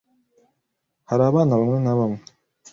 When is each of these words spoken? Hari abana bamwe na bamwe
Hari 1.09 1.23
abana 1.29 1.51
bamwe 1.59 1.77
na 1.81 1.93
bamwe 1.97 2.21